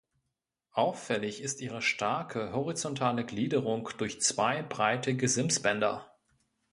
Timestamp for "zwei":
4.19-4.63